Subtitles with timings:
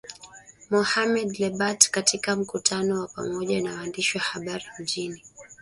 [0.69, 5.21] Mohamed Lebatt katika mkutano wa pamoja na waandishi wa habari mjini